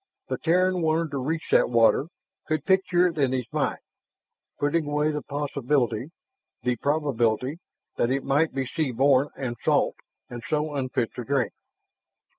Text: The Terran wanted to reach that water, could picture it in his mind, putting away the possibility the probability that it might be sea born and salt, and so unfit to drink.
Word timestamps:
The 0.29 0.39
Terran 0.39 0.81
wanted 0.81 1.11
to 1.11 1.19
reach 1.19 1.51
that 1.51 1.69
water, 1.69 2.07
could 2.47 2.65
picture 2.65 3.05
it 3.05 3.19
in 3.19 3.33
his 3.33 3.45
mind, 3.51 3.77
putting 4.57 4.87
away 4.87 5.11
the 5.11 5.21
possibility 5.21 6.09
the 6.63 6.77
probability 6.77 7.59
that 7.97 8.09
it 8.09 8.23
might 8.23 8.51
be 8.51 8.65
sea 8.65 8.89
born 8.91 9.27
and 9.37 9.55
salt, 9.63 9.93
and 10.27 10.41
so 10.49 10.73
unfit 10.73 11.13
to 11.13 11.23
drink. 11.23 11.53